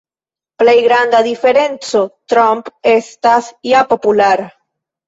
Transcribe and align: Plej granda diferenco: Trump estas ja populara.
Plej 0.61 0.73
granda 0.85 1.19
diferenco: 1.27 2.03
Trump 2.35 2.75
estas 2.97 3.53
ja 3.75 3.89
populara. 3.95 4.53